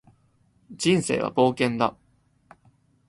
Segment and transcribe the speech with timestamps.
[0.79, 1.95] 人生は冒険だ